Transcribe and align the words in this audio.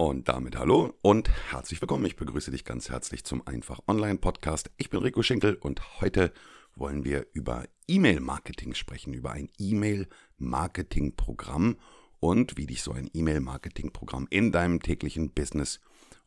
Und 0.00 0.28
damit 0.28 0.56
hallo 0.56 0.94
und 1.02 1.28
herzlich 1.50 1.82
willkommen. 1.82 2.04
Ich 2.04 2.14
begrüße 2.14 2.52
dich 2.52 2.64
ganz 2.64 2.88
herzlich 2.88 3.24
zum 3.24 3.44
Einfach 3.48 3.80
Online 3.88 4.18
Podcast. 4.18 4.70
Ich 4.76 4.90
bin 4.90 5.00
Rico 5.00 5.24
Schinkel 5.24 5.56
und 5.56 6.00
heute 6.00 6.32
wollen 6.76 7.04
wir 7.04 7.26
über 7.32 7.64
E-Mail-Marketing 7.88 8.74
sprechen, 8.74 9.12
über 9.12 9.32
ein 9.32 9.50
E-Mail-Marketing-Programm 9.58 11.80
und 12.20 12.56
wie 12.56 12.66
dich 12.66 12.84
so 12.84 12.92
ein 12.92 13.10
E-Mail-Marketing-Programm 13.12 14.28
in 14.30 14.52
deinem 14.52 14.80
täglichen 14.80 15.32
Business 15.32 15.80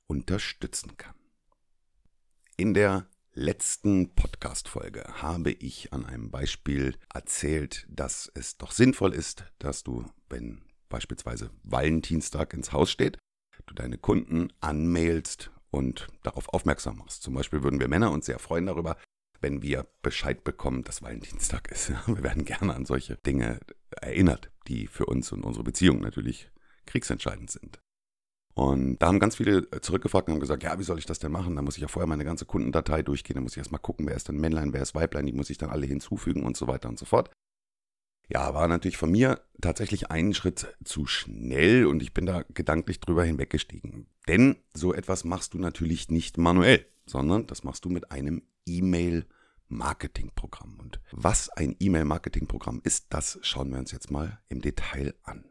unterstützen 0.06 0.98
kann. 0.98 1.16
In 2.58 2.74
der 2.74 3.08
letzten 3.32 4.14
Podcast-Folge 4.16 5.06
habe 5.22 5.52
ich 5.52 5.94
an 5.94 6.06
einem 6.06 6.30
Beispiel 6.30 6.98
erzählt, 7.14 7.88
dass 7.90 8.30
es 8.36 8.58
doch 8.58 8.74
sinnvoll 8.74 9.14
ist, 9.14 9.46
dass 9.60 9.84
du, 9.84 10.04
wenn 10.28 10.62
beispielsweise 10.90 11.52
Valentinstag 11.64 12.54
ins 12.54 12.74
Haus 12.74 12.92
steht, 12.92 13.18
du 13.72 13.76
deine 13.76 13.98
Kunden 13.98 14.50
anmailst 14.60 15.52
und 15.72 16.08
darauf 16.24 16.50
aufmerksam 16.50 16.98
machst. 16.98 17.24
Zum 17.24 17.34
Beispiel 17.34 17.64
würden 17.64 17.80
wir 17.80 17.88
Männer 17.88 18.12
uns 18.12 18.26
sehr 18.26 18.40
freuen 18.40 18.66
darüber, 18.66 18.98
wenn 19.40 19.62
wir 19.62 19.88
Bescheid 20.02 20.44
bekommen, 20.44 20.84
dass 20.84 21.02
Valentinstag 21.02 21.72
ist. 21.72 21.92
Wir 22.08 22.22
werden 22.22 22.46
gerne 22.46 22.76
an 22.76 22.86
solche 22.86 23.16
Dinge 23.16 23.60
erinnert, 23.90 24.52
die 24.68 24.86
für 24.86 25.08
uns 25.08 25.32
und 25.32 25.44
unsere 25.44 25.64
Beziehung 25.64 26.00
natürlich 26.00 26.52
kriegsentscheidend 26.86 27.50
sind. 27.50 27.80
Und 28.54 29.00
da 29.00 29.08
haben 29.08 29.20
ganz 29.20 29.38
viele 29.38 29.68
zurückgefragt 29.82 30.28
und 30.28 30.34
haben 30.34 30.42
gesagt, 30.42 30.62
ja, 30.62 30.78
wie 30.78 30.84
soll 30.84 31.00
ich 31.00 31.08
das 31.08 31.18
denn 31.18 31.32
machen? 31.32 31.56
Da 31.56 31.64
muss 31.64 31.78
ich 31.78 31.82
ja 31.82 31.88
vorher 31.88 32.08
meine 32.08 32.26
ganze 32.26 32.46
Kundendatei 32.46 33.02
durchgehen, 33.02 33.36
da 33.36 33.42
muss 33.42 33.54
ich 33.54 33.58
erstmal 33.58 33.82
gucken, 33.82 34.06
wer 34.06 34.16
ist 34.16 34.28
denn 34.28 34.38
Männlein, 34.38 34.74
wer 34.74 34.82
ist 34.82 34.94
Weiblein, 34.94 35.26
die 35.26 35.34
muss 35.34 35.50
ich 35.50 35.58
dann 35.58 35.70
alle 35.70 35.88
hinzufügen 35.88 36.44
und 36.44 36.56
so 36.58 36.68
weiter 36.68 36.90
und 36.90 37.00
so 37.00 37.06
fort. 37.06 37.32
Ja, 38.30 38.54
war 38.54 38.68
natürlich 38.68 38.98
von 38.98 39.12
mir 39.12 39.42
tatsächlich 39.60 40.10
einen 40.10 40.34
Schritt 40.34 40.76
zu 40.84 41.06
schnell 41.06 41.86
und 41.86 42.02
ich 42.02 42.14
bin 42.14 42.26
da 42.26 42.44
gedanklich 42.54 43.02
drüber 43.02 43.26
hinweggestiegen. 43.26 44.08
Denn 44.28 44.58
so 44.74 44.94
etwas 44.94 45.24
machst 45.24 45.54
du 45.54 45.60
natürlich 45.60 46.10
nicht 46.10 46.38
manuell, 46.38 46.86
sondern 47.06 47.48
das 47.48 47.64
machst 47.64 47.86
du 47.86 47.90
mit 47.90 48.12
einem 48.12 48.44
E-Mail-Marketing-Programm. 48.66 50.80
Und 50.80 51.00
was 51.12 51.50
ein 51.50 51.76
E-Mail-Marketing-Programm 51.80 52.82
ist, 52.84 53.08
das 53.10 53.40
schauen 53.42 53.72
wir 53.72 53.80
uns 53.80 53.92
jetzt 53.92 54.12
mal 54.12 54.40
im 54.48 54.62
Detail 54.62 55.16
an. 55.24 55.46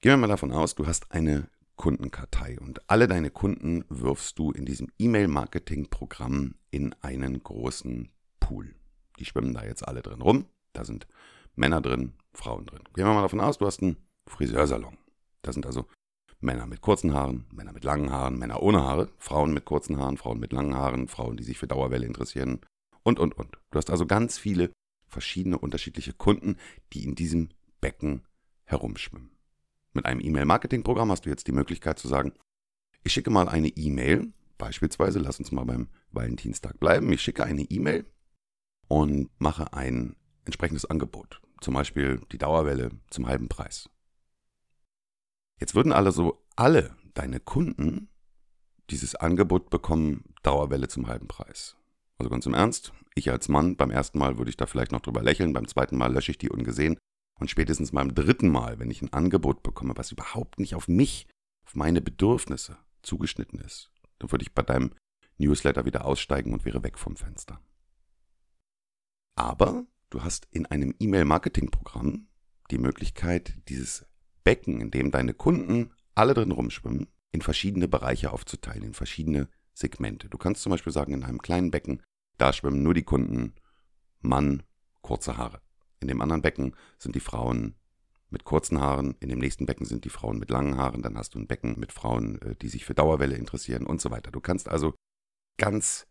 Gehen 0.00 0.12
wir 0.12 0.18
mal 0.18 0.28
davon 0.28 0.52
aus, 0.52 0.74
du 0.74 0.86
hast 0.86 1.12
eine 1.12 1.48
Kundenkartei 1.76 2.58
und 2.60 2.88
alle 2.88 3.08
deine 3.08 3.30
Kunden 3.30 3.84
wirfst 3.88 4.38
du 4.38 4.50
in 4.50 4.64
diesem 4.64 4.88
E-Mail-Marketing-Programm 4.98 6.54
in 6.70 6.94
einen 7.02 7.42
großen 7.42 8.10
Pool. 8.40 8.74
Die 9.18 9.24
schwimmen 9.24 9.54
da 9.54 9.64
jetzt 9.64 9.86
alle 9.86 10.02
drin 10.02 10.22
rum. 10.22 10.46
Da 10.72 10.84
sind 10.84 11.06
Männer 11.54 11.80
drin, 11.80 12.12
Frauen 12.32 12.66
drin. 12.66 12.82
Gehen 12.94 13.06
wir 13.06 13.14
mal 13.14 13.22
davon 13.22 13.40
aus, 13.40 13.58
du 13.58 13.66
hast 13.66 13.82
einen 13.82 13.96
Friseursalon. 14.26 14.98
Da 15.42 15.52
sind 15.52 15.66
also 15.66 15.86
Männer 16.40 16.66
mit 16.66 16.82
kurzen 16.82 17.14
Haaren, 17.14 17.46
Männer 17.52 17.72
mit 17.72 17.84
langen 17.84 18.10
Haaren, 18.10 18.38
Männer 18.38 18.62
ohne 18.62 18.82
Haare, 18.82 19.08
Frauen 19.18 19.54
mit 19.54 19.64
kurzen 19.64 19.98
Haaren, 19.98 20.16
Frauen 20.16 20.38
mit 20.38 20.52
langen 20.52 20.74
Haaren, 20.74 21.08
Frauen, 21.08 21.36
die 21.36 21.44
sich 21.44 21.58
für 21.58 21.66
Dauerwelle 21.66 22.06
interessieren 22.06 22.60
und, 23.02 23.18
und, 23.18 23.36
und. 23.38 23.58
Du 23.70 23.78
hast 23.78 23.90
also 23.90 24.06
ganz 24.06 24.38
viele 24.38 24.70
verschiedene 25.06 25.58
unterschiedliche 25.58 26.12
Kunden, 26.12 26.56
die 26.92 27.04
in 27.04 27.14
diesem 27.14 27.48
Becken 27.80 28.22
herumschwimmen. 28.64 29.30
Mit 29.94 30.04
einem 30.04 30.20
E-Mail-Marketing-Programm 30.20 31.10
hast 31.10 31.24
du 31.24 31.30
jetzt 31.30 31.46
die 31.46 31.52
Möglichkeit 31.52 31.98
zu 31.98 32.08
sagen, 32.08 32.32
ich 33.02 33.12
schicke 33.12 33.30
mal 33.30 33.48
eine 33.48 33.68
E-Mail, 33.68 34.32
beispielsweise, 34.58 35.20
lass 35.20 35.38
uns 35.38 35.52
mal 35.52 35.64
beim 35.64 35.88
Valentinstag 36.10 36.78
bleiben, 36.80 37.10
ich 37.12 37.22
schicke 37.22 37.44
eine 37.44 37.62
E-Mail 37.62 38.04
und 38.88 39.30
mache 39.38 39.72
ein 39.72 40.16
entsprechendes 40.44 40.84
Angebot. 40.84 41.40
Zum 41.60 41.74
Beispiel 41.74 42.20
die 42.32 42.38
Dauerwelle 42.38 42.90
zum 43.10 43.26
halben 43.26 43.48
Preis. 43.48 43.88
Jetzt 45.58 45.74
würden 45.74 45.92
also 45.92 46.44
alle 46.54 46.94
deine 47.14 47.40
Kunden 47.40 48.08
dieses 48.90 49.14
Angebot 49.14 49.70
bekommen, 49.70 50.34
Dauerwelle 50.42 50.88
zum 50.88 51.08
halben 51.08 51.26
Preis. 51.26 51.76
Also 52.18 52.30
ganz 52.30 52.46
im 52.46 52.54
Ernst, 52.54 52.92
ich 53.14 53.30
als 53.30 53.48
Mann, 53.48 53.76
beim 53.76 53.90
ersten 53.90 54.18
Mal 54.18 54.38
würde 54.38 54.50
ich 54.50 54.56
da 54.56 54.66
vielleicht 54.66 54.92
noch 54.92 55.00
drüber 55.00 55.22
lächeln, 55.22 55.52
beim 55.52 55.66
zweiten 55.66 55.96
Mal 55.96 56.12
lösche 56.12 56.30
ich 56.30 56.38
die 56.38 56.50
ungesehen 56.50 56.96
und 57.38 57.50
spätestens 57.50 57.92
beim 57.92 58.14
dritten 58.14 58.48
Mal, 58.48 58.78
wenn 58.78 58.90
ich 58.90 59.02
ein 59.02 59.12
Angebot 59.12 59.62
bekomme, 59.62 59.96
was 59.96 60.12
überhaupt 60.12 60.58
nicht 60.58 60.74
auf 60.74 60.88
mich, 60.88 61.26
auf 61.66 61.74
meine 61.74 62.00
Bedürfnisse 62.00 62.78
zugeschnitten 63.02 63.58
ist, 63.60 63.90
dann 64.18 64.30
würde 64.30 64.42
ich 64.42 64.54
bei 64.54 64.62
deinem 64.62 64.92
Newsletter 65.38 65.84
wieder 65.84 66.04
aussteigen 66.04 66.52
und 66.52 66.64
wäre 66.64 66.82
weg 66.82 66.98
vom 66.98 67.16
Fenster. 67.16 67.60
Aber 69.36 69.86
du 70.10 70.24
hast 70.24 70.48
in 70.50 70.66
einem 70.66 70.94
E-Mail-Marketing-Programm 70.98 72.26
die 72.70 72.78
Möglichkeit, 72.78 73.54
dieses 73.68 74.06
Becken, 74.42 74.80
in 74.80 74.90
dem 74.90 75.10
deine 75.10 75.34
Kunden 75.34 75.92
alle 76.14 76.34
drin 76.34 76.50
rumschwimmen, 76.50 77.06
in 77.30 77.42
verschiedene 77.42 77.86
Bereiche 77.86 78.32
aufzuteilen, 78.32 78.82
in 78.82 78.94
verschiedene 78.94 79.48
Segmente. 79.74 80.28
Du 80.28 80.38
kannst 80.38 80.62
zum 80.62 80.70
Beispiel 80.70 80.92
sagen, 80.92 81.12
in 81.12 81.22
einem 81.22 81.42
kleinen 81.42 81.70
Becken, 81.70 82.02
da 82.38 82.52
schwimmen 82.52 82.82
nur 82.82 82.94
die 82.94 83.02
Kunden 83.02 83.54
Mann, 84.20 84.62
kurze 85.02 85.36
Haare. 85.36 85.60
In 86.00 86.08
dem 86.08 86.20
anderen 86.20 86.42
Becken 86.42 86.74
sind 86.98 87.14
die 87.14 87.20
Frauen 87.20 87.76
mit 88.30 88.44
kurzen 88.44 88.80
Haaren, 88.80 89.14
in 89.20 89.28
dem 89.28 89.38
nächsten 89.38 89.66
Becken 89.66 89.86
sind 89.86 90.04
die 90.04 90.10
Frauen 90.10 90.38
mit 90.38 90.50
langen 90.50 90.76
Haaren, 90.76 91.02
dann 91.02 91.16
hast 91.16 91.34
du 91.34 91.38
ein 91.38 91.46
Becken 91.46 91.78
mit 91.78 91.92
Frauen, 91.92 92.40
äh, 92.42 92.56
die 92.56 92.68
sich 92.68 92.84
für 92.84 92.94
Dauerwelle 92.94 93.36
interessieren 93.36 93.86
und 93.86 94.00
so 94.00 94.10
weiter. 94.10 94.30
Du 94.30 94.40
kannst 94.40 94.68
also 94.68 94.94
ganz, 95.58 96.06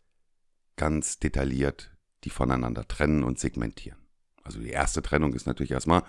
ganz 0.76 1.18
detailliert 1.18 1.95
die 2.26 2.30
voneinander 2.30 2.86
trennen 2.86 3.22
und 3.22 3.38
segmentieren. 3.38 4.00
Also 4.42 4.58
die 4.58 4.70
erste 4.70 5.00
Trennung 5.00 5.32
ist 5.32 5.46
natürlich 5.46 5.70
erstmal 5.70 6.02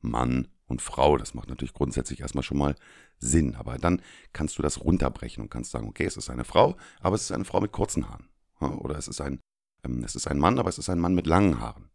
Mann 0.00 0.48
und 0.66 0.80
Frau. 0.80 1.18
Das 1.18 1.34
macht 1.34 1.50
natürlich 1.50 1.74
grundsätzlich 1.74 2.20
erstmal 2.20 2.42
schon 2.42 2.56
mal 2.56 2.74
Sinn. 3.18 3.54
Aber 3.54 3.76
dann 3.76 4.00
kannst 4.32 4.58
du 4.58 4.62
das 4.62 4.82
runterbrechen 4.82 5.42
und 5.42 5.50
kannst 5.50 5.70
sagen, 5.70 5.86
okay, 5.86 6.06
es 6.06 6.16
ist 6.16 6.30
eine 6.30 6.44
Frau, 6.44 6.76
aber 7.00 7.16
es 7.16 7.22
ist 7.22 7.32
eine 7.32 7.44
Frau 7.44 7.60
mit 7.60 7.72
kurzen 7.72 8.08
Haaren. 8.08 8.28
Oder 8.60 8.96
es 8.96 9.08
ist 9.08 9.20
ein, 9.20 9.40
ähm, 9.84 10.02
es 10.04 10.16
ist 10.16 10.26
ein 10.26 10.38
Mann, 10.38 10.58
aber 10.58 10.70
es 10.70 10.78
ist 10.78 10.88
ein 10.88 10.98
Mann 10.98 11.14
mit 11.14 11.26
langen 11.26 11.60
Haaren. 11.60 11.90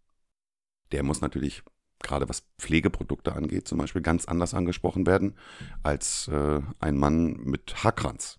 Der 0.91 1.01
muss 1.01 1.21
natürlich 1.21 1.63
gerade 1.99 2.29
was 2.29 2.43
Pflegeprodukte 2.59 3.33
angeht, 3.33 3.67
zum 3.67 3.79
Beispiel 3.79 4.03
ganz 4.03 4.25
anders 4.25 4.53
angesprochen 4.53 5.07
werden 5.07 5.35
als 5.81 6.27
äh, 6.27 6.61
ein 6.79 6.97
Mann 6.97 7.39
mit 7.43 7.83
Haarkranz. 7.83 8.37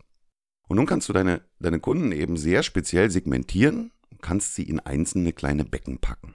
Und 0.69 0.77
nun 0.77 0.87
kannst 0.87 1.09
du 1.09 1.13
deine, 1.13 1.43
deine 1.59 1.81
Kunden 1.81 2.13
eben 2.13 2.37
sehr 2.37 2.63
speziell 2.63 3.11
segmentieren 3.11 3.91
kannst 4.25 4.55
sie 4.55 4.63
in 4.63 4.81
einzelne 4.81 5.35
kleine 5.35 5.67
Becken 5.67 5.99
packen. 5.99 6.35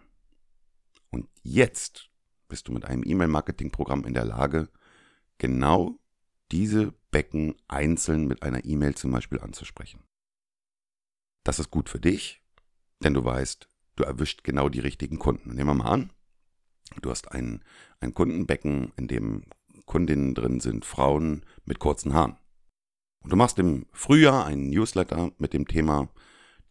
Und 1.10 1.28
jetzt 1.42 2.12
bist 2.48 2.68
du 2.68 2.72
mit 2.72 2.86
einem 2.86 3.02
E-Mail-Marketing-Programm 3.04 4.06
in 4.06 4.14
der 4.14 4.26
Lage, 4.26 4.70
genau 5.40 6.00
diese 6.52 6.94
Becken 7.10 7.56
einzeln 7.68 8.28
mit 8.28 8.44
einer 8.44 8.64
E-Mail 8.64 8.94
zum 8.94 9.12
Beispiel 9.12 9.40
anzusprechen. 9.40 10.04
Das 11.44 11.58
ist 11.58 11.72
gut 11.72 11.90
für 11.90 12.00
dich, 12.00 12.44
denn 13.04 13.16
du 13.16 13.26
weißt, 13.26 13.68
du 13.96 14.04
erwischt 14.04 14.44
genau 14.44 14.70
die 14.70 14.82
richtigen 14.82 15.18
Kunden. 15.18 15.56
Nehmen 15.56 15.72
wir 15.72 15.84
mal 15.84 15.90
an, 15.90 16.14
du 17.02 17.10
hast 17.10 17.32
ein, 17.32 17.64
ein 18.02 18.14
Kundenbecken, 18.14 18.94
in 18.98 19.08
dem 19.08 19.46
Kundinnen 19.88 20.36
drin 20.36 20.60
sind, 20.60 20.86
Frauen 20.86 21.44
mit 21.66 21.80
kurzen 21.80 22.14
Haaren. 22.14 22.38
Und 23.24 23.32
du 23.32 23.36
machst 23.36 23.58
im 23.58 23.88
Frühjahr 23.94 24.46
einen 24.46 24.70
Newsletter 24.70 25.32
mit 25.40 25.54
dem 25.54 25.68
Thema 25.68 26.10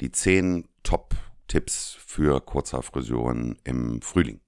die 0.00 0.12
zehn 0.12 0.68
Top-Tipps 0.82 1.94
für 1.98 2.40
Kurzhaarfrisuren 2.40 3.58
im 3.64 4.00
Frühling. 4.02 4.40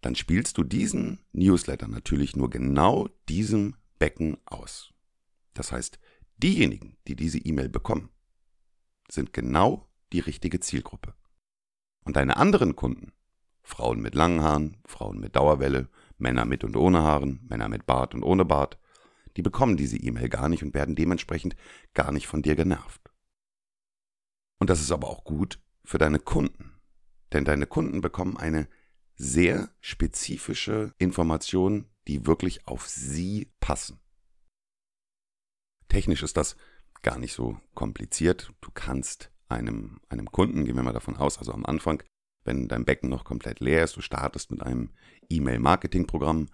Dann 0.00 0.14
spielst 0.14 0.58
du 0.58 0.64
diesen 0.64 1.20
Newsletter 1.32 1.88
natürlich 1.88 2.36
nur 2.36 2.50
genau 2.50 3.08
diesem 3.28 3.76
Becken 3.98 4.36
aus. 4.46 4.92
Das 5.54 5.70
heißt, 5.70 6.00
diejenigen, 6.38 6.96
die 7.06 7.14
diese 7.14 7.38
E-Mail 7.38 7.68
bekommen, 7.68 8.10
sind 9.08 9.32
genau 9.32 9.88
die 10.12 10.20
richtige 10.20 10.60
Zielgruppe. 10.60 11.14
Und 12.04 12.16
deine 12.16 12.36
anderen 12.36 12.74
Kunden, 12.74 13.12
Frauen 13.62 14.00
mit 14.00 14.14
langen 14.14 14.42
Haaren, 14.42 14.76
Frauen 14.84 15.20
mit 15.20 15.36
Dauerwelle, 15.36 15.88
Männer 16.18 16.44
mit 16.44 16.64
und 16.64 16.76
ohne 16.76 17.02
Haaren, 17.02 17.40
Männer 17.48 17.68
mit 17.68 17.86
Bart 17.86 18.14
und 18.14 18.24
ohne 18.24 18.44
Bart, 18.44 18.78
die 19.36 19.42
bekommen 19.42 19.76
diese 19.76 19.96
E-Mail 19.96 20.28
gar 20.28 20.48
nicht 20.48 20.62
und 20.62 20.74
werden 20.74 20.96
dementsprechend 20.96 21.56
gar 21.94 22.12
nicht 22.12 22.26
von 22.26 22.42
dir 22.42 22.56
genervt. 22.56 23.01
Und 24.58 24.70
das 24.70 24.80
ist 24.80 24.92
aber 24.92 25.08
auch 25.08 25.24
gut 25.24 25.60
für 25.84 25.98
deine 25.98 26.18
Kunden. 26.18 26.80
Denn 27.32 27.44
deine 27.44 27.66
Kunden 27.66 28.00
bekommen 28.00 28.36
eine 28.36 28.68
sehr 29.16 29.70
spezifische 29.80 30.94
Information, 30.98 31.88
die 32.08 32.26
wirklich 32.26 32.66
auf 32.66 32.88
sie 32.88 33.50
passen. 33.60 34.00
Technisch 35.88 36.22
ist 36.22 36.36
das 36.36 36.56
gar 37.02 37.18
nicht 37.18 37.32
so 37.32 37.58
kompliziert. 37.74 38.52
Du 38.60 38.70
kannst 38.72 39.30
einem, 39.48 40.00
einem 40.08 40.30
Kunden, 40.30 40.64
gehen 40.64 40.76
wir 40.76 40.82
mal 40.82 40.92
davon 40.92 41.16
aus, 41.16 41.38
also 41.38 41.52
am 41.52 41.66
Anfang, 41.66 42.02
wenn 42.44 42.68
dein 42.68 42.84
Becken 42.84 43.10
noch 43.10 43.24
komplett 43.24 43.60
leer 43.60 43.84
ist, 43.84 43.96
du 43.96 44.00
startest 44.00 44.50
mit 44.50 44.62
einem 44.62 44.90
E-Mail-Marketing-Programm 45.28 46.48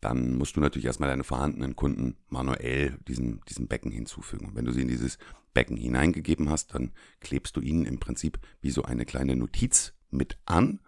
dann 0.00 0.36
musst 0.36 0.56
du 0.56 0.60
natürlich 0.60 0.86
erstmal 0.86 1.08
deine 1.08 1.24
vorhandenen 1.24 1.76
Kunden 1.76 2.16
manuell 2.28 2.98
diesem, 3.08 3.40
diesem 3.48 3.66
Becken 3.66 3.90
hinzufügen. 3.90 4.46
Und 4.46 4.54
wenn 4.54 4.64
du 4.64 4.72
sie 4.72 4.82
in 4.82 4.88
dieses 4.88 5.18
Becken 5.54 5.76
hineingegeben 5.76 6.50
hast, 6.50 6.74
dann 6.74 6.92
klebst 7.20 7.56
du 7.56 7.60
ihnen 7.60 7.84
im 7.84 7.98
Prinzip 7.98 8.38
wie 8.60 8.70
so 8.70 8.82
eine 8.82 9.04
kleine 9.04 9.34
Notiz 9.34 9.94
mit 10.10 10.38
an 10.46 10.80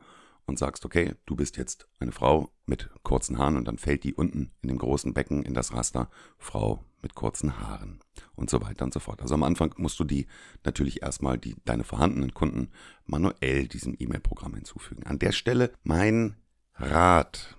und 0.46 0.58
sagst, 0.58 0.84
okay, 0.84 1.14
du 1.26 1.36
bist 1.36 1.56
jetzt 1.56 1.88
eine 1.98 2.12
Frau 2.12 2.52
mit 2.66 2.90
kurzen 3.02 3.38
Haaren 3.38 3.56
und 3.56 3.66
dann 3.66 3.78
fällt 3.78 4.04
die 4.04 4.14
unten 4.14 4.52
in 4.62 4.68
dem 4.68 4.78
großen 4.78 5.14
Becken 5.14 5.42
in 5.42 5.54
das 5.54 5.72
Raster 5.72 6.10
Frau 6.38 6.84
mit 7.02 7.14
kurzen 7.14 7.58
Haaren 7.58 8.00
und 8.34 8.50
so 8.50 8.60
weiter 8.60 8.84
und 8.84 8.92
so 8.92 9.00
fort. 9.00 9.22
Also 9.22 9.34
am 9.34 9.42
Anfang 9.42 9.74
musst 9.78 9.98
du 9.98 10.04
die 10.04 10.26
natürlich 10.64 11.02
erstmal 11.02 11.38
die, 11.38 11.56
deine 11.64 11.84
vorhandenen 11.84 12.34
Kunden 12.34 12.70
manuell 13.06 13.68
diesem 13.68 13.96
E-Mail-Programm 13.98 14.54
hinzufügen. 14.54 15.04
An 15.04 15.18
der 15.18 15.32
Stelle 15.32 15.72
mein 15.82 16.36
Rat. 16.74 17.56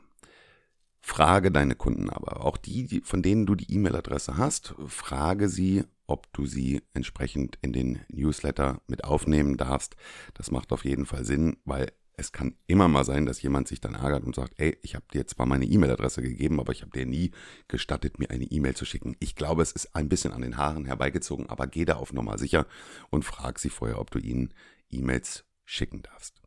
Frage 1.01 1.51
deine 1.51 1.75
Kunden 1.75 2.09
aber, 2.09 2.45
auch 2.45 2.57
die, 2.57 3.01
von 3.03 3.23
denen 3.23 3.45
du 3.45 3.55
die 3.55 3.73
E-Mail-Adresse 3.73 4.37
hast, 4.37 4.75
frage 4.87 5.49
sie, 5.49 5.83
ob 6.05 6.31
du 6.33 6.45
sie 6.45 6.81
entsprechend 6.93 7.57
in 7.61 7.73
den 7.73 7.99
Newsletter 8.09 8.81
mit 8.87 9.03
aufnehmen 9.03 9.57
darfst. 9.57 9.95
Das 10.35 10.51
macht 10.51 10.71
auf 10.71 10.85
jeden 10.85 11.05
Fall 11.05 11.25
Sinn, 11.25 11.57
weil 11.65 11.91
es 12.17 12.31
kann 12.31 12.55
immer 12.67 12.87
mal 12.87 13.03
sein, 13.03 13.25
dass 13.25 13.41
jemand 13.41 13.67
sich 13.67 13.81
dann 13.81 13.95
ärgert 13.95 14.23
und 14.23 14.35
sagt, 14.35 14.53
ey, 14.57 14.77
ich 14.83 14.93
habe 14.93 15.05
dir 15.11 15.25
zwar 15.25 15.47
meine 15.47 15.65
E-Mail-Adresse 15.65 16.21
gegeben, 16.21 16.59
aber 16.59 16.71
ich 16.71 16.81
habe 16.81 16.91
dir 16.91 17.05
nie 17.05 17.31
gestattet, 17.67 18.19
mir 18.19 18.29
eine 18.29 18.45
E-Mail 18.45 18.75
zu 18.75 18.85
schicken. 18.85 19.15
Ich 19.19 19.35
glaube, 19.35 19.63
es 19.63 19.71
ist 19.71 19.95
ein 19.95 20.09
bisschen 20.09 20.31
an 20.31 20.41
den 20.41 20.57
Haaren 20.57 20.85
herbeigezogen, 20.85 21.49
aber 21.49 21.65
geh 21.65 21.85
da 21.85 21.95
auf 21.95 22.13
Nummer 22.13 22.37
sicher 22.37 22.67
und 23.09 23.25
frag 23.25 23.57
sie 23.57 23.69
vorher, 23.69 23.99
ob 23.99 24.11
du 24.11 24.19
ihnen 24.19 24.53
E-Mails 24.89 25.45
schicken 25.65 26.03
darfst. 26.03 26.40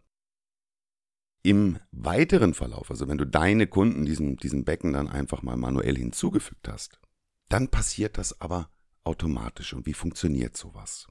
Im 1.44 1.78
weiteren 1.92 2.54
Verlauf, 2.54 2.90
also 2.90 3.06
wenn 3.06 3.18
du 3.18 3.26
deine 3.26 3.66
Kunden 3.66 4.06
diesem, 4.06 4.38
diesem 4.38 4.64
Becken 4.64 4.94
dann 4.94 5.08
einfach 5.08 5.42
mal 5.42 5.58
manuell 5.58 5.94
hinzugefügt 5.94 6.68
hast, 6.68 6.98
dann 7.50 7.68
passiert 7.68 8.16
das 8.16 8.40
aber 8.40 8.70
automatisch. 9.04 9.74
Und 9.74 9.84
wie 9.84 9.92
funktioniert 9.92 10.56
sowas? 10.56 11.06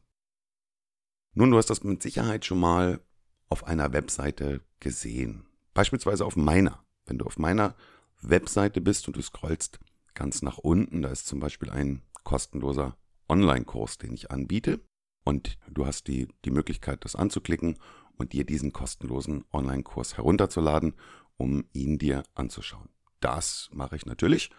Nun, 1.35 1.51
du 1.51 1.57
hast 1.57 1.69
das 1.69 1.83
mit 1.83 2.01
Sicherheit 2.01 2.45
schon 2.45 2.59
mal 2.59 2.99
auf 3.47 3.65
einer 3.65 3.93
Webseite 3.93 4.61
gesehen. 4.79 5.45
Beispielsweise 5.75 6.25
auf 6.25 6.35
meiner. 6.35 6.83
Wenn 7.05 7.19
du 7.19 7.25
auf 7.25 7.37
meiner 7.37 7.75
Webseite 8.19 8.81
bist 8.81 9.07
und 9.07 9.15
du 9.15 9.21
scrollst 9.21 9.79
ganz 10.15 10.41
nach 10.41 10.57
unten, 10.57 11.03
da 11.03 11.09
ist 11.09 11.27
zum 11.27 11.41
Beispiel 11.41 11.69
ein 11.69 12.01
kostenloser 12.23 12.97
Online-Kurs, 13.29 13.99
den 13.99 14.15
ich 14.15 14.31
anbiete. 14.31 14.79
Und 15.25 15.59
du 15.69 15.85
hast 15.85 16.07
die, 16.07 16.27
die 16.43 16.51
Möglichkeit, 16.51 17.05
das 17.05 17.15
anzuklicken 17.15 17.77
und 18.17 18.33
dir 18.33 18.45
diesen 18.45 18.73
kostenlosen 18.73 19.45
Online-Kurs 19.51 20.17
herunterzuladen, 20.17 20.93
um 21.37 21.65
ihn 21.73 21.97
dir 21.97 22.23
anzuschauen. 22.35 22.89
Das 23.19 23.69
mache 23.73 23.95
ich 23.95 24.05
natürlich 24.05 24.49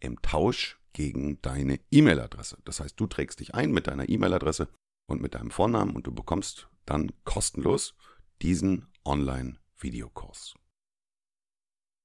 im 0.00 0.20
Tausch 0.22 0.78
gegen 0.92 1.40
deine 1.42 1.80
E-Mail-Adresse. 1.90 2.58
Das 2.64 2.80
heißt, 2.80 2.98
du 2.98 3.06
trägst 3.06 3.40
dich 3.40 3.54
ein 3.54 3.72
mit 3.72 3.86
deiner 3.86 4.08
E-Mail-Adresse 4.08 4.68
und 5.06 5.20
mit 5.20 5.34
deinem 5.34 5.50
Vornamen 5.50 5.94
und 5.94 6.06
du 6.06 6.12
bekommst 6.12 6.68
dann 6.86 7.12
kostenlos 7.24 7.94
diesen 8.42 8.86
Online-Videokurs. 9.04 10.54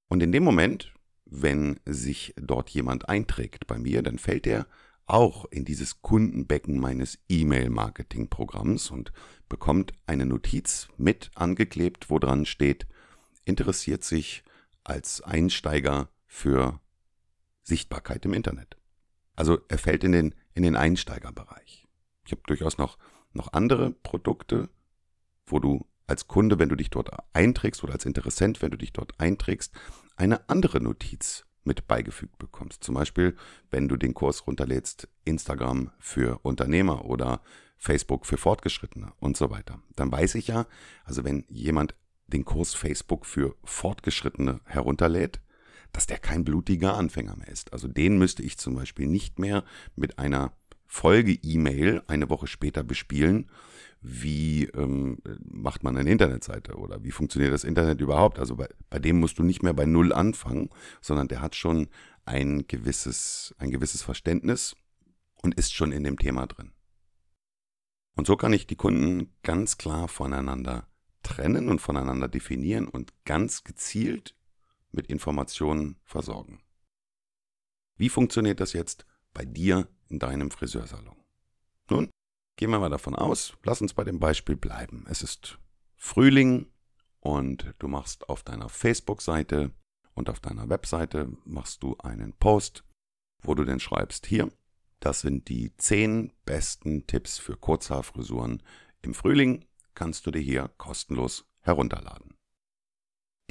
Und 0.10 0.24
in 0.24 0.32
dem 0.32 0.44
Moment, 0.44 0.94
wenn 1.26 1.80
sich 1.86 2.34
dort 2.36 2.70
jemand 2.72 3.08
einträgt 3.08 3.68
bei 3.68 3.78
mir, 3.78 4.02
dann 4.02 4.18
fällt 4.18 4.48
er 4.48 4.68
auch 5.10 5.46
in 5.46 5.66
dieses 5.66 6.02
Kundenbecken 6.02 6.80
meines 6.80 7.20
E-Mail-Marketing-Programms 7.30 8.92
und 8.92 9.12
bekommt 9.48 9.94
eine 10.06 10.26
Notiz 10.26 10.88
mit 10.98 11.32
angeklebt, 11.36 12.10
wo 12.10 12.20
dran 12.20 12.46
steht, 12.46 12.88
interessiert 13.46 14.04
sich 14.04 14.44
als 14.84 15.22
Einsteiger 15.22 16.10
für 16.28 16.80
Sichtbarkeit 17.64 18.26
im 18.26 18.34
Internet. 18.34 18.78
Also 19.36 19.60
er 19.68 19.78
fällt 19.78 20.04
in 20.04 20.12
den, 20.12 20.36
in 20.54 20.64
den 20.64 20.76
Einsteigerbereich. 20.76 21.88
Ich 22.26 22.32
habe 22.32 22.42
durchaus 22.46 22.78
noch, 22.78 22.98
noch 23.34 23.54
andere 23.54 23.92
Produkte, 23.92 24.70
wo 25.46 25.60
du 25.60 25.88
als 26.06 26.28
Kunde, 26.28 26.60
wenn 26.60 26.70
du 26.70 26.76
dich 26.76 26.90
dort 26.90 27.10
einträgst 27.34 27.84
oder 27.84 27.94
als 27.94 28.06
Interessent, 28.06 28.62
wenn 28.62 28.72
du 28.72 28.78
dich 28.78 28.94
dort 28.94 29.20
einträgst, 29.20 29.74
eine 30.16 30.50
andere 30.50 30.82
Notiz 30.82 31.46
mit 31.64 31.88
beigefügt 31.88 32.38
bekommst. 32.40 32.84
Zum 32.84 32.96
Beispiel, 32.96 33.36
wenn 33.72 33.88
du 33.88 33.98
den 33.98 34.14
Kurs 34.14 34.48
runterlädst, 34.48 35.08
Instagram 35.26 35.92
für 36.00 36.40
Unternehmer 36.44 37.06
oder 37.06 37.42
Facebook 37.78 38.26
für 38.26 38.38
Fortgeschrittene 38.38 39.14
und 39.20 39.38
so 39.38 39.50
weiter. 39.50 39.82
Dann 39.96 40.12
weiß 40.12 40.36
ich 40.36 40.48
ja, 40.48 40.68
also 41.06 41.24
wenn 41.24 41.46
jemand 41.48 41.96
den 42.28 42.46
Kurs 42.46 42.74
Facebook 42.74 43.26
für 43.26 43.56
Fortgeschrittene 43.64 44.62
herunterlädt, 44.66 45.40
dass 45.92 46.06
der 46.06 46.20
kein 46.20 46.44
blutiger 46.44 46.96
Anfänger 46.96 47.36
mehr 47.38 47.48
ist. 47.48 47.74
Also 47.74 47.88
den 47.88 48.18
müsste 48.18 48.44
ich 48.44 48.58
zum 48.58 48.76
Beispiel 48.76 49.08
nicht 49.08 49.40
mehr 49.40 49.64
mit 49.96 50.20
einer 50.20 50.54
Folge-E-Mail 50.86 52.04
eine 52.08 52.30
Woche 52.30 52.48
später 52.48 52.84
bespielen, 52.84 53.50
wie 54.02 54.66
ähm, 54.66 55.18
macht 55.44 55.84
man 55.84 55.98
eine 55.98 56.10
Internetseite 56.10 56.76
oder 56.76 57.04
wie 57.04 57.12
funktioniert 57.12 57.54
das 57.54 57.64
Internet 57.64 58.00
überhaupt. 58.02 58.40
Also 58.40 58.56
bei, 58.56 58.70
bei 58.90 59.00
dem 59.00 59.20
musst 59.20 59.40
du 59.40 59.44
nicht 59.44 59.62
mehr 59.62 59.74
bei 59.74 59.86
Null 59.86 60.14
anfangen, 60.14 60.70
sondern 61.02 61.28
der 61.28 61.42
hat 61.42 61.56
schon 61.56 61.90
ein 62.26 62.66
gewisses, 62.68 63.54
ein 63.58 63.72
gewisses 63.72 64.02
Verständnis 64.02 64.76
und 65.42 65.56
ist 65.56 65.74
schon 65.74 65.92
in 65.92 66.04
dem 66.04 66.18
Thema 66.18 66.48
drin. 66.48 66.72
Und 68.16 68.28
so 68.28 68.36
kann 68.36 68.54
ich 68.54 68.68
die 68.68 68.76
Kunden 68.76 69.34
ganz 69.44 69.78
klar 69.78 70.08
voneinander 70.08 70.88
trennen 71.24 71.70
und 71.70 71.80
voneinander 71.80 72.28
definieren 72.28 72.88
und 72.88 73.14
ganz 73.26 73.64
gezielt 73.64 74.36
mit 74.92 75.08
Informationen 75.08 75.98
versorgen. 76.04 76.62
Wie 77.98 78.10
funktioniert 78.10 78.60
das 78.60 78.74
jetzt 78.74 79.06
bei 79.34 79.46
dir 79.46 79.88
in 80.08 80.20
deinem 80.20 80.52
Friseursalon? 80.52 81.18
Nun, 81.90 82.10
Gehen 82.60 82.72
wir 82.72 82.80
mal 82.80 82.90
davon 82.90 83.16
aus, 83.16 83.54
lass 83.64 83.80
uns 83.80 83.94
bei 83.94 84.04
dem 84.04 84.20
Beispiel 84.20 84.58
bleiben. 84.58 85.06
Es 85.08 85.22
ist 85.22 85.60
Frühling 85.96 86.68
und 87.22 87.74
du 87.80 87.88
machst 87.88 88.28
auf 88.28 88.44
deiner 88.44 88.68
Facebook-Seite 88.68 89.72
und 90.14 90.30
auf 90.30 90.42
deiner 90.42 90.68
Webseite 90.68 91.32
machst 91.46 91.84
du 91.84 91.96
einen 92.00 92.34
Post, 92.34 92.84
wo 93.42 93.56
du 93.56 93.64
denn 93.64 93.80
schreibst, 93.80 94.26
hier, 94.26 94.52
das 95.00 95.22
sind 95.22 95.48
die 95.48 95.74
zehn 95.78 96.34
besten 96.44 97.08
Tipps 97.08 97.38
für 97.38 97.56
Kurzhaarfrisuren 97.56 98.62
im 99.04 99.14
Frühling, 99.14 99.64
kannst 99.94 100.28
du 100.28 100.32
dir 100.32 100.42
hier 100.42 100.70
kostenlos 100.76 101.46
herunterladen. 101.62 102.36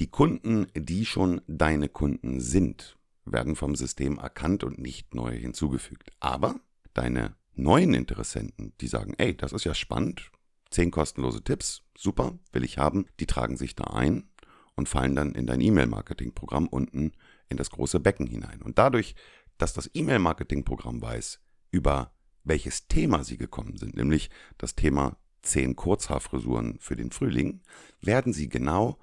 Die 0.01 0.11
Kunden, 0.11 0.67
die 0.75 1.07
schon 1.07 1.41
deine 1.47 1.89
Kunden 1.89 2.41
sind, 2.41 2.99
werden 3.25 3.57
vom 3.57 3.75
System 3.75 4.19
erkannt 4.19 4.65
und 4.65 4.79
nicht 4.79 5.15
neu 5.15 5.35
hinzugefügt. 5.35 6.11
Aber 6.21 6.61
deine 6.93 7.39
neuen 7.63 7.95
Interessenten, 7.95 8.73
die 8.81 8.89
sagen, 8.89 9.15
ey, 9.19 9.37
das 9.37 9.53
ist 9.53 9.65
ja 9.65 9.75
spannend, 9.75 10.31
zehn 10.71 10.91
kostenlose 10.91 11.43
Tipps, 11.43 11.83
super, 11.97 12.39
will 12.53 12.65
ich 12.65 12.79
haben, 12.79 13.07
die 13.21 13.27
tragen 13.27 13.57
sich 13.57 13.75
da 13.75 13.85
ein 13.85 14.31
und 14.77 14.89
fallen 14.89 15.17
dann 15.17 15.35
in 15.35 15.47
dein 15.47 15.61
E-Mail-Marketing-Programm 15.61 16.69
unten 16.69 17.13
in 17.49 17.57
das 17.57 17.71
große 17.71 18.01
Becken 18.01 18.27
hinein. 18.27 18.63
Und 18.63 18.79
dadurch, 18.79 19.15
dass 19.57 19.73
das 19.73 19.91
E-Mail-Marketing-Programm 19.93 21.03
weiß, 21.03 21.41
über 21.71 22.13
welches 22.45 22.87
Thema 22.89 23.25
sie 23.25 23.37
gekommen 23.37 23.77
sind, 23.77 23.97
nämlich 23.97 24.31
das 24.57 24.75
Thema 24.75 25.19
zehn 25.43 25.77
Kurzhaarfrisuren 25.77 26.79
für 26.79 26.97
den 26.97 27.11
Frühling, 27.11 27.63
werden 28.01 28.33
sie 28.33 28.49
genau 28.49 28.99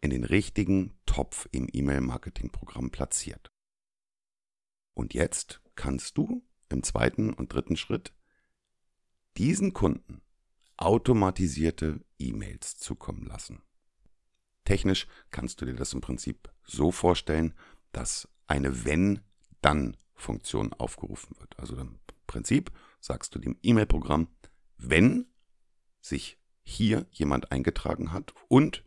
in 0.00 0.10
den 0.10 0.24
richtigen 0.24 0.94
Topf 1.06 1.48
im 1.52 1.68
E-Mail-Marketing-Programm 1.70 2.90
platziert. 2.90 3.48
Und 4.94 5.14
jetzt 5.14 5.60
kannst 5.74 6.16
du 6.16 6.42
im 6.70 6.82
zweiten 6.82 7.32
und 7.32 7.52
dritten 7.52 7.76
Schritt 7.76 8.12
diesen 9.36 9.72
Kunden 9.72 10.22
automatisierte 10.76 12.00
E-Mails 12.18 12.78
zukommen 12.78 13.26
lassen. 13.26 13.62
Technisch 14.64 15.06
kannst 15.30 15.60
du 15.60 15.66
dir 15.66 15.74
das 15.74 15.92
im 15.92 16.00
Prinzip 16.00 16.52
so 16.64 16.90
vorstellen, 16.90 17.54
dass 17.92 18.28
eine 18.46 18.84
Wenn-Dann-Funktion 18.84 20.72
aufgerufen 20.72 21.36
wird. 21.38 21.58
Also 21.58 21.76
im 21.76 21.98
Prinzip 22.26 22.70
sagst 23.00 23.34
du 23.34 23.38
dem 23.38 23.58
E-Mail-Programm, 23.62 24.28
wenn 24.76 25.26
sich 26.00 26.38
hier 26.62 27.06
jemand 27.10 27.52
eingetragen 27.52 28.12
hat 28.12 28.32
und 28.48 28.84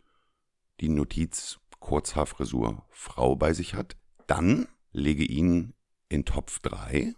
die 0.80 0.88
Notiz 0.88 1.60
Kurzhaarfrisur 1.80 2.86
Frau 2.90 3.36
bei 3.36 3.52
sich 3.52 3.74
hat, 3.74 3.96
dann 4.26 4.66
lege 4.92 5.24
ihn 5.24 5.74
in 6.08 6.24
Topf 6.24 6.60
3 6.60 7.14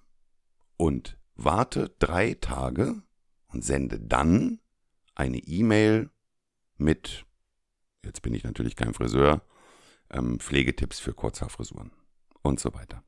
und 0.77 1.19
warte 1.35 1.95
drei 1.99 2.35
Tage 2.35 3.03
und 3.49 3.65
sende 3.65 4.01
dann 4.01 4.61
eine 5.15 5.39
E-Mail 5.39 6.11
mit, 6.77 7.25
jetzt 8.05 8.23
bin 8.23 8.35
ich 8.35 8.45
natürlich 8.45 8.77
kein 8.77 8.95
Friseur, 8.95 9.43
ähm, 10.11 10.39
Pflegetipps 10.39 11.01
für 11.01 11.15
Kurzhaarfrisuren 11.15 11.91
und 12.43 12.61
so 12.61 12.75
weiter. 12.75 13.03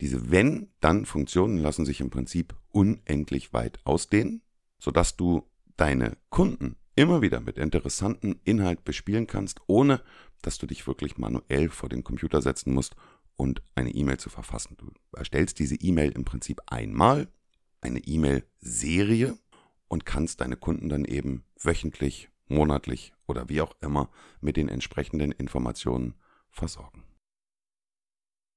Diese 0.00 0.30
Wenn-Dann-Funktionen 0.30 1.58
lassen 1.58 1.84
sich 1.84 2.00
im 2.00 2.10
Prinzip 2.10 2.54
unendlich 2.68 3.52
weit 3.52 3.84
ausdehnen, 3.84 4.42
sodass 4.78 5.16
du 5.16 5.50
deine 5.76 6.16
Kunden 6.30 6.76
immer 6.94 7.22
wieder 7.22 7.40
mit 7.40 7.58
interessanten 7.58 8.40
Inhalt 8.44 8.84
bespielen 8.84 9.26
kannst, 9.26 9.60
ohne 9.66 10.02
dass 10.42 10.58
du 10.58 10.66
dich 10.66 10.86
wirklich 10.86 11.18
manuell 11.18 11.68
vor 11.68 11.88
den 11.88 12.04
Computer 12.04 12.40
setzen 12.40 12.72
musst 12.72 12.96
und 13.40 13.62
eine 13.74 13.94
E-Mail 13.94 14.18
zu 14.18 14.28
verfassen. 14.28 14.76
Du 14.76 14.92
erstellst 15.16 15.58
diese 15.58 15.74
E-Mail 15.74 16.12
im 16.12 16.26
Prinzip 16.26 16.60
einmal, 16.66 17.26
eine 17.80 18.00
E-Mail-Serie 18.00 19.38
und 19.88 20.04
kannst 20.04 20.42
deine 20.42 20.58
Kunden 20.58 20.90
dann 20.90 21.06
eben 21.06 21.46
wöchentlich, 21.58 22.28
monatlich 22.48 23.14
oder 23.26 23.48
wie 23.48 23.62
auch 23.62 23.74
immer 23.80 24.10
mit 24.42 24.58
den 24.58 24.68
entsprechenden 24.68 25.32
Informationen 25.32 26.16
versorgen. 26.50 27.02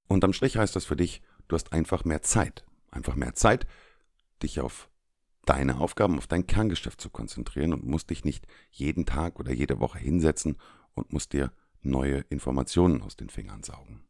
Unterm 0.09 0.33
Strich 0.33 0.57
heißt 0.57 0.75
das 0.75 0.83
für 0.83 0.97
dich, 0.97 1.21
du 1.47 1.55
hast 1.55 1.71
einfach 1.71 2.03
mehr 2.03 2.21
Zeit. 2.21 2.65
Einfach 2.91 3.15
mehr 3.15 3.35
Zeit, 3.35 3.65
dich 4.41 4.59
auf 4.59 4.89
deine 5.45 5.77
Aufgaben, 5.77 6.17
auf 6.17 6.27
dein 6.27 6.45
Kerngeschäft 6.45 6.99
zu 6.99 7.09
konzentrieren 7.09 7.71
und 7.71 7.85
musst 7.85 8.09
dich 8.09 8.25
nicht 8.25 8.47
jeden 8.69 9.05
Tag 9.05 9.39
oder 9.39 9.53
jede 9.53 9.79
Woche 9.79 9.99
hinsetzen 9.99 10.57
und 10.93 11.13
musst 11.13 11.31
dir 11.31 11.53
neue 11.81 12.19
Informationen 12.29 13.01
aus 13.01 13.15
den 13.15 13.29
Fingern 13.29 13.63
saugen. 13.63 14.03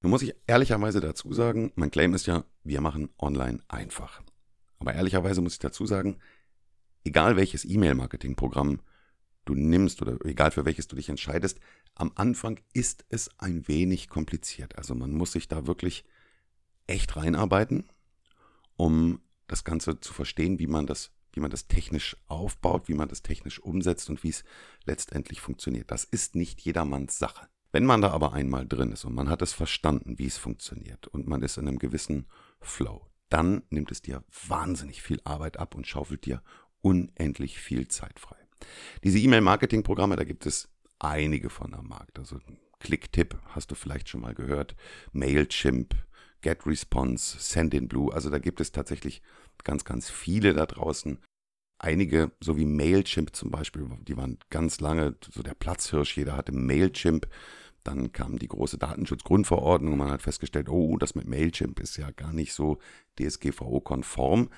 Nun 0.00 0.10
muss 0.10 0.22
ich 0.22 0.34
ehrlicherweise 0.46 1.00
dazu 1.00 1.32
sagen, 1.32 1.72
mein 1.74 1.90
Claim 1.90 2.14
ist 2.14 2.26
ja, 2.26 2.44
wir 2.62 2.80
machen 2.80 3.10
online 3.18 3.60
einfach. 3.68 4.22
Aber 4.78 4.94
ehrlicherweise 4.94 5.40
muss 5.40 5.54
ich 5.54 5.58
dazu 5.58 5.86
sagen, 5.86 6.18
egal 7.04 7.36
welches 7.36 7.64
E-Mail-Marketing-Programm 7.64 8.80
du 9.44 9.54
nimmst 9.54 10.00
oder 10.02 10.24
egal 10.24 10.50
für 10.50 10.64
welches 10.64 10.86
du 10.86 10.96
dich 10.96 11.08
entscheidest, 11.08 11.58
am 11.94 12.12
Anfang 12.14 12.60
ist 12.72 13.04
es 13.08 13.30
ein 13.38 13.66
wenig 13.66 14.08
kompliziert. 14.08 14.76
Also 14.76 14.94
man 14.94 15.10
muss 15.10 15.32
sich 15.32 15.48
da 15.48 15.66
wirklich 15.66 16.04
echt 16.86 17.16
reinarbeiten, 17.16 17.90
um 18.76 19.20
das 19.48 19.64
Ganze 19.64 19.98
zu 19.98 20.12
verstehen, 20.12 20.60
wie 20.60 20.66
man 20.68 20.86
das, 20.86 21.10
wie 21.32 21.40
man 21.40 21.50
das 21.50 21.66
technisch 21.66 22.16
aufbaut, 22.28 22.88
wie 22.88 22.94
man 22.94 23.08
das 23.08 23.22
technisch 23.22 23.58
umsetzt 23.58 24.10
und 24.10 24.22
wie 24.22 24.28
es 24.28 24.44
letztendlich 24.84 25.40
funktioniert. 25.40 25.90
Das 25.90 26.04
ist 26.04 26.36
nicht 26.36 26.60
jedermanns 26.60 27.18
Sache. 27.18 27.48
Wenn 27.78 27.86
man 27.86 28.02
da 28.02 28.10
aber 28.10 28.32
einmal 28.32 28.66
drin 28.66 28.90
ist 28.90 29.04
und 29.04 29.14
man 29.14 29.28
hat 29.28 29.40
es 29.40 29.52
verstanden, 29.52 30.18
wie 30.18 30.26
es 30.26 30.36
funktioniert 30.36 31.06
und 31.06 31.28
man 31.28 31.42
ist 31.42 31.58
in 31.58 31.68
einem 31.68 31.78
gewissen 31.78 32.26
Flow, 32.60 33.06
dann 33.28 33.62
nimmt 33.70 33.92
es 33.92 34.02
dir 34.02 34.24
wahnsinnig 34.48 35.00
viel 35.00 35.20
Arbeit 35.22 35.60
ab 35.60 35.76
und 35.76 35.86
schaufelt 35.86 36.26
dir 36.26 36.42
unendlich 36.80 37.60
viel 37.60 37.86
Zeit 37.86 38.18
frei. 38.18 38.34
Diese 39.04 39.20
E-Mail-Marketing-Programme, 39.20 40.16
da 40.16 40.24
gibt 40.24 40.44
es 40.44 40.68
einige 40.98 41.50
von 41.50 41.72
am 41.72 41.86
Markt. 41.86 42.18
Also 42.18 42.40
Clicktip 42.80 43.38
hast 43.50 43.70
du 43.70 43.76
vielleicht 43.76 44.08
schon 44.08 44.22
mal 44.22 44.34
gehört, 44.34 44.74
Mailchimp, 45.12 45.94
GetResponse, 46.40 47.36
Sendinblue. 47.38 48.12
Also 48.12 48.28
da 48.28 48.40
gibt 48.40 48.60
es 48.60 48.72
tatsächlich 48.72 49.22
ganz, 49.62 49.84
ganz 49.84 50.10
viele 50.10 50.52
da 50.52 50.66
draußen. 50.66 51.20
Einige, 51.78 52.32
so 52.40 52.56
wie 52.56 52.64
Mailchimp 52.64 53.36
zum 53.36 53.52
Beispiel, 53.52 53.88
die 54.00 54.16
waren 54.16 54.40
ganz 54.50 54.80
lange 54.80 55.14
so 55.30 55.44
der 55.44 55.54
Platzhirsch. 55.54 56.16
Jeder 56.16 56.36
hatte 56.36 56.50
Mailchimp. 56.50 57.28
Dann 57.88 58.12
kam 58.12 58.38
die 58.38 58.48
große 58.48 58.76
Datenschutzgrundverordnung 58.76 59.94
und 59.94 59.98
man 59.98 60.10
hat 60.10 60.20
festgestellt, 60.20 60.68
oh, 60.68 60.98
das 60.98 61.14
mit 61.14 61.26
Mailchimp 61.26 61.80
ist 61.80 61.96
ja 61.96 62.10
gar 62.10 62.34
nicht 62.34 62.52
so 62.52 62.76
DSGVO-konform. 63.18 64.50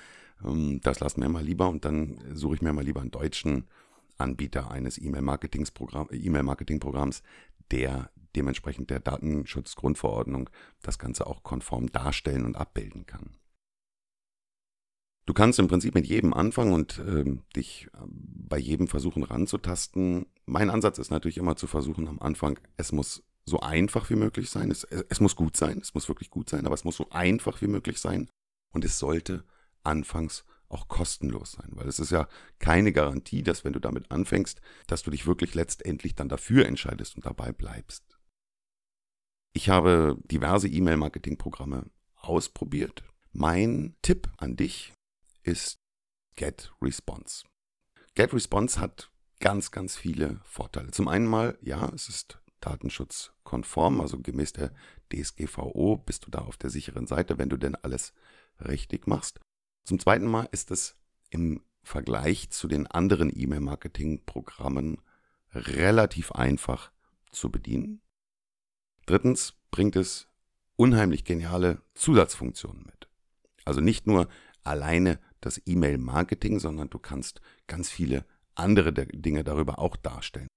Ähm, 0.43 0.81
das 0.81 0.99
lassen 0.99 1.21
wir 1.21 1.29
mal 1.29 1.41
lieber 1.41 1.69
und 1.69 1.85
dann 1.85 2.19
suche 2.33 2.55
ich 2.55 2.61
mir 2.61 2.73
mal 2.73 2.83
lieber 2.83 2.99
einen 2.99 3.11
deutschen 3.11 3.69
Anbieter 4.17 4.69
eines 4.69 4.97
E-Mail-Marketing-Programms, 4.97 7.23
der 7.71 8.11
dementsprechend 8.35 8.89
der 8.89 8.99
Datenschutzgrundverordnung 8.99 10.49
das 10.81 10.99
Ganze 10.99 11.25
auch 11.25 11.41
konform 11.41 11.89
darstellen 11.89 12.43
und 12.43 12.57
abbilden 12.57 13.05
kann. 13.05 13.37
Du 15.25 15.33
kannst 15.33 15.57
im 15.57 15.69
Prinzip 15.69 15.95
mit 15.95 16.05
jedem 16.05 16.33
anfangen 16.33 16.73
und 16.73 16.99
äh, 16.99 17.23
dich 17.55 17.87
äh, 17.93 17.99
bei 18.51 18.59
jedem 18.59 18.89
versuchen 18.89 19.23
ranzutasten. 19.23 20.27
Mein 20.45 20.69
Ansatz 20.69 20.99
ist 20.99 21.09
natürlich 21.09 21.37
immer 21.37 21.55
zu 21.55 21.67
versuchen 21.67 22.09
am 22.09 22.19
Anfang, 22.19 22.59
es 22.75 22.91
muss 22.91 23.23
so 23.45 23.61
einfach 23.61 24.09
wie 24.09 24.15
möglich 24.15 24.49
sein. 24.49 24.69
Es, 24.69 24.83
es 24.83 25.21
muss 25.21 25.37
gut 25.37 25.55
sein, 25.55 25.79
es 25.79 25.93
muss 25.93 26.09
wirklich 26.09 26.29
gut 26.29 26.49
sein, 26.49 26.65
aber 26.65 26.75
es 26.75 26.83
muss 26.83 26.97
so 26.97 27.09
einfach 27.11 27.61
wie 27.61 27.67
möglich 27.67 27.99
sein. 27.99 28.29
Und 28.73 28.83
es 28.83 28.99
sollte 28.99 29.45
anfangs 29.83 30.43
auch 30.67 30.89
kostenlos 30.89 31.53
sein, 31.53 31.69
weil 31.71 31.87
es 31.87 31.99
ist 31.99 32.11
ja 32.11 32.27
keine 32.59 32.91
Garantie, 32.91 33.41
dass 33.41 33.63
wenn 33.63 33.73
du 33.73 33.79
damit 33.79 34.11
anfängst, 34.11 34.59
dass 34.85 35.01
du 35.01 35.11
dich 35.11 35.25
wirklich 35.25 35.55
letztendlich 35.55 36.15
dann 36.15 36.29
dafür 36.29 36.65
entscheidest 36.65 37.15
und 37.15 37.25
dabei 37.25 37.53
bleibst. 37.53 38.03
Ich 39.53 39.69
habe 39.69 40.17
diverse 40.25 40.67
E-Mail-Marketing-Programme 40.67 41.89
ausprobiert. 42.15 43.03
Mein 43.31 43.95
Tipp 44.01 44.29
an 44.37 44.57
dich 44.57 44.93
ist 45.43 45.77
GetResponse. 46.35 47.45
GetResponse 48.15 48.79
hat 48.79 49.11
ganz, 49.39 49.71
ganz 49.71 49.97
viele 49.97 50.39
Vorteile. 50.43 50.91
Zum 50.91 51.07
einen 51.07 51.25
mal, 51.25 51.57
ja, 51.61 51.89
es 51.93 52.09
ist 52.09 52.39
datenschutzkonform, 52.59 54.01
also 54.01 54.19
gemäß 54.19 54.53
der 54.53 54.73
DSGVO 55.11 55.97
bist 55.97 56.25
du 56.25 56.31
da 56.31 56.39
auf 56.39 56.57
der 56.57 56.69
sicheren 56.69 57.07
Seite, 57.07 57.37
wenn 57.37 57.49
du 57.49 57.57
denn 57.57 57.75
alles 57.75 58.13
richtig 58.59 59.07
machst. 59.07 59.39
Zum 59.83 59.99
zweiten 59.99 60.27
Mal 60.27 60.47
ist 60.51 60.71
es 60.71 60.95
im 61.29 61.63
Vergleich 61.83 62.51
zu 62.51 62.67
den 62.67 62.85
anderen 62.85 63.31
E-Mail-Marketing-Programmen 63.35 65.01
relativ 65.53 66.31
einfach 66.31 66.91
zu 67.31 67.49
bedienen. 67.49 68.01
Drittens 69.05 69.55
bringt 69.71 69.95
es 69.95 70.27
unheimlich 70.75 71.23
geniale 71.23 71.81
Zusatzfunktionen 71.95 72.83
mit. 72.83 73.09
Also 73.65 73.81
nicht 73.81 74.05
nur 74.05 74.27
alleine 74.63 75.19
das 75.41 75.61
E-Mail-Marketing, 75.65 76.59
sondern 76.59 76.89
du 76.89 76.99
kannst 76.99 77.41
ganz 77.67 77.89
viele 77.89 78.25
andere 78.55 78.93
Dinge 78.93 79.43
darüber 79.43 79.79
auch 79.79 79.95
darstellen. 79.95 80.47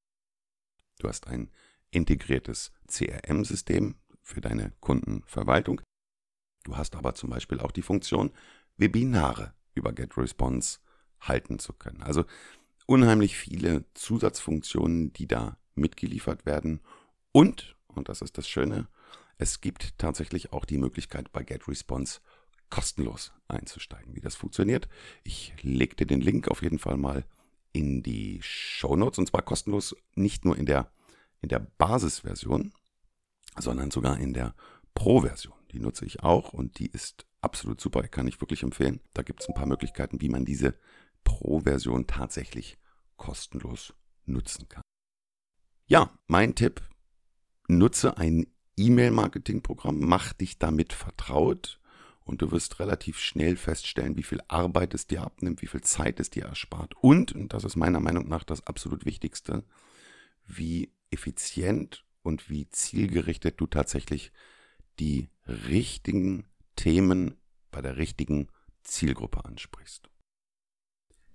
Du 0.98 1.08
hast 1.08 1.26
ein 1.26 1.50
integriertes 1.90 2.72
CRM-System 2.88 3.96
für 4.22 4.40
deine 4.40 4.72
Kundenverwaltung. 4.80 5.80
Du 6.64 6.76
hast 6.76 6.96
aber 6.96 7.14
zum 7.14 7.30
Beispiel 7.30 7.60
auch 7.60 7.72
die 7.72 7.82
Funktion, 7.82 8.30
Webinare 8.76 9.54
über 9.74 9.92
GetResponse 9.92 10.78
halten 11.20 11.58
zu 11.58 11.72
können. 11.72 12.02
Also 12.02 12.24
unheimlich 12.86 13.36
viele 13.36 13.84
Zusatzfunktionen, 13.94 15.12
die 15.12 15.26
da 15.26 15.58
mitgeliefert 15.74 16.46
werden. 16.46 16.80
Und, 17.32 17.76
und 17.88 18.08
das 18.08 18.22
ist 18.22 18.38
das 18.38 18.48
Schöne, 18.48 18.88
es 19.36 19.60
gibt 19.60 19.98
tatsächlich 19.98 20.52
auch 20.52 20.64
die 20.64 20.78
Möglichkeit 20.78 21.32
bei 21.32 21.42
GetResponse 21.42 22.20
kostenlos 22.70 23.32
einzusteigen. 23.48 24.14
Wie 24.14 24.20
das 24.20 24.34
funktioniert, 24.34 24.88
ich 25.22 25.54
leg 25.62 25.96
dir 25.96 26.06
den 26.06 26.20
Link 26.20 26.48
auf 26.48 26.62
jeden 26.62 26.78
Fall 26.78 26.96
mal 26.96 27.24
in 27.72 28.02
die 28.02 28.40
Show 28.42 28.96
Notes 28.96 29.18
und 29.18 29.28
zwar 29.28 29.42
kostenlos 29.42 29.96
nicht 30.14 30.44
nur 30.44 30.56
in 30.56 30.66
der, 30.66 30.90
in 31.40 31.48
der 31.48 31.58
Basisversion, 31.58 32.72
sondern 33.58 33.90
sogar 33.90 34.18
in 34.18 34.32
der 34.32 34.54
Pro-Version. 34.94 35.54
Die 35.72 35.80
nutze 35.80 36.04
ich 36.04 36.22
auch 36.22 36.52
und 36.52 36.78
die 36.78 36.86
ist 36.86 37.26
absolut 37.40 37.80
super, 37.80 38.06
kann 38.08 38.28
ich 38.28 38.40
wirklich 38.40 38.62
empfehlen. 38.62 39.00
Da 39.12 39.22
gibt 39.22 39.42
es 39.42 39.48
ein 39.48 39.54
paar 39.54 39.66
Möglichkeiten, 39.66 40.20
wie 40.20 40.28
man 40.28 40.44
diese 40.44 40.74
Pro-Version 41.24 42.06
tatsächlich 42.06 42.78
kostenlos 43.16 43.94
nutzen 44.24 44.68
kann. 44.68 44.82
Ja, 45.86 46.10
mein 46.26 46.54
Tipp, 46.54 46.80
nutze 47.68 48.16
ein 48.16 48.46
E-Mail-Marketing-Programm, 48.76 49.98
mach 50.00 50.32
dich 50.32 50.58
damit 50.58 50.92
vertraut 50.92 51.80
und 52.24 52.42
du 52.42 52.50
wirst 52.50 52.80
relativ 52.80 53.18
schnell 53.18 53.56
feststellen, 53.56 54.16
wie 54.16 54.22
viel 54.22 54.40
Arbeit 54.48 54.94
es 54.94 55.06
dir 55.06 55.22
abnimmt, 55.22 55.62
wie 55.62 55.66
viel 55.66 55.82
Zeit 55.82 56.20
es 56.20 56.30
dir 56.30 56.44
erspart 56.44 56.94
und, 56.96 57.32
und 57.32 57.52
das 57.52 57.64
ist 57.64 57.76
meiner 57.76 58.00
Meinung 58.00 58.28
nach 58.28 58.44
das 58.44 58.66
absolut 58.66 59.04
Wichtigste, 59.04 59.64
wie 60.46 60.92
effizient 61.10 62.04
und 62.22 62.48
wie 62.50 62.68
zielgerichtet 62.70 63.60
du 63.60 63.66
tatsächlich 63.66 64.32
die 64.98 65.28
richtigen 65.46 66.46
Themen 66.76 67.36
bei 67.70 67.82
der 67.82 67.96
richtigen 67.96 68.48
Zielgruppe 68.82 69.44
ansprichst. 69.44 70.08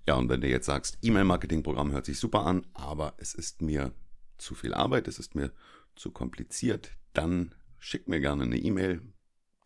Ja, 0.07 0.15
und 0.15 0.29
wenn 0.29 0.41
du 0.41 0.47
jetzt 0.47 0.65
sagst, 0.65 0.97
E-Mail-Marketing-Programm 1.01 1.91
hört 1.91 2.05
sich 2.05 2.19
super 2.19 2.45
an, 2.45 2.65
aber 2.73 3.13
es 3.17 3.33
ist 3.35 3.61
mir 3.61 3.93
zu 4.37 4.55
viel 4.55 4.73
Arbeit, 4.73 5.07
es 5.07 5.19
ist 5.19 5.35
mir 5.35 5.53
zu 5.95 6.11
kompliziert, 6.11 6.91
dann 7.13 7.53
schick 7.77 8.07
mir 8.07 8.19
gerne 8.19 8.43
eine 8.43 8.57
E-Mail. 8.57 9.01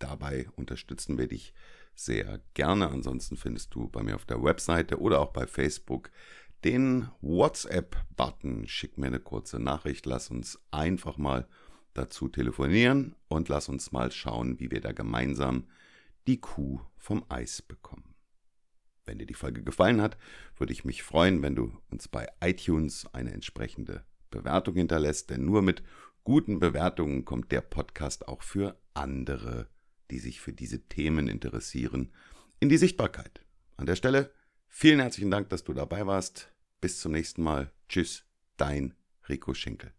Dabei 0.03 0.50
unterstützen 0.57 1.17
wir 1.17 1.27
dich 1.27 1.53
sehr 1.95 2.41
gerne. 2.55 2.89
Ansonsten 2.89 3.38
findest 3.38 3.74
du 3.74 3.88
bei 3.88 4.03
mir 4.03 4.15
auf 4.15 4.25
der 4.25 4.43
Webseite 4.43 5.00
oder 5.00 5.22
auch 5.22 5.31
bei 5.31 5.48
Facebook 5.48 6.12
den 6.65 7.07
WhatsApp-Button. 7.22 8.67
Schick 8.67 8.98
mir 8.98 9.07
eine 9.07 9.22
kurze 9.22 9.60
Nachricht, 9.60 10.05
lass 10.05 10.29
uns 10.29 10.60
einfach 10.72 11.15
mal 11.15 11.48
dazu 11.93 12.27
telefonieren 12.27 13.15
und 13.29 13.48
lass 13.48 13.69
uns 13.69 13.93
mal 13.93 14.12
schauen, 14.12 14.60
wie 14.60 14.72
wir 14.72 14.81
da 14.81 14.91
gemeinsam 14.91 15.69
die 16.27 16.41
Kuh 16.41 16.81
vom 16.98 17.24
Eis 17.29 17.62
bekommen. 17.62 18.13
Wenn 19.05 19.19
dir 19.19 19.25
die 19.25 19.33
Folge 19.33 19.63
gefallen 19.63 20.01
hat, 20.01 20.17
würde 20.57 20.74
ich 20.74 20.83
mich 20.83 21.01
freuen, 21.01 21.41
wenn 21.41 21.55
du 21.55 21.72
uns 21.89 22.10
bei 22.10 22.27
iTunes 22.41 23.07
eine 23.13 23.31
entsprechende 23.31 24.03
Bewertung 24.31 24.75
hinterlässt, 24.75 25.29
denn 25.29 25.45
nur 25.45 25.62
mit 25.62 25.81
guten 26.25 26.60
Bewertungen 26.60 27.24
kommt 27.24 27.53
der 27.53 27.62
Podcast 27.62 28.27
auch 28.27 28.43
für 28.43 28.77
andere, 28.93 29.69
die 30.13 30.20
sich 30.20 30.41
für 30.41 30.53
diese 30.53 30.79
Themen 30.79 31.27
interessieren, 31.27 32.12
in 32.60 32.70
die 32.70 32.77
Sichtbarkeit. 32.77 33.43
An 33.77 33.88
der 33.88 33.96
Stelle 33.96 34.32
vielen 34.67 35.00
herzlichen 35.00 35.32
Dank, 35.32 35.50
dass 35.50 35.63
du 35.63 35.74
dabei 35.74 36.05
warst. 36.05 36.51
Bis 36.82 37.00
zum 37.00 37.13
nächsten 37.13 37.41
Mal. 37.41 37.72
Tschüss, 37.89 38.24
dein 38.58 38.93
Rico 39.27 39.55
Schinkel. 39.55 39.91